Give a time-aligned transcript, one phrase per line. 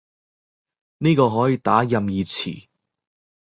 [0.97, 2.65] 呢個可以打任意詞